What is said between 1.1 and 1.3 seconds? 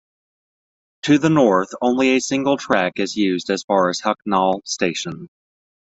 the